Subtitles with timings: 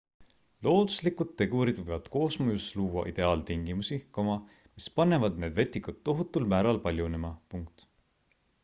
[0.67, 3.99] looduslikud tegurid võivad koosmõjus luua ideaaltingimusi
[4.31, 7.35] mis panevad need vetikad tohutul määral paljunema